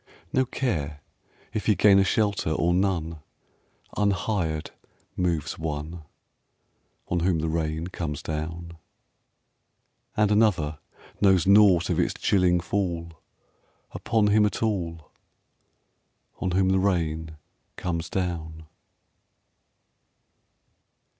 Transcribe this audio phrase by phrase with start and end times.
[0.33, 1.01] No care
[1.53, 3.19] if he gain a shelter or none,
[3.95, 4.71] Unhired
[5.15, 6.01] moves one,
[7.09, 8.77] On whom the rain comes down.
[10.17, 10.79] And another
[11.21, 13.11] knows nought of its chilling fall
[13.91, 15.11] Upon him at all,
[16.39, 17.37] On whom the rain
[17.77, 18.65] comes down.